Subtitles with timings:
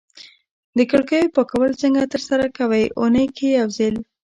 [0.77, 3.95] د کړکیو پاکول څنګه ترسره کوی؟ اونۍ کی یوځل